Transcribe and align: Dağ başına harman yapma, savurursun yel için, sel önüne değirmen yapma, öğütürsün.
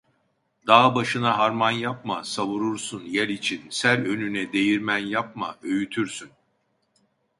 Dağ 0.67 0.95
başına 0.95 1.37
harman 1.37 1.71
yapma, 1.71 2.23
savurursun 2.23 3.05
yel 3.05 3.29
için, 3.29 3.65
sel 3.69 3.99
önüne 4.01 4.53
değirmen 4.53 4.97
yapma, 4.97 5.57
öğütürsün. 5.63 6.29